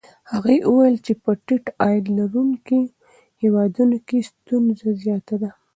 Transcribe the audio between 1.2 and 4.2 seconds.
په ټیټ عاید لرونکو هېوادونو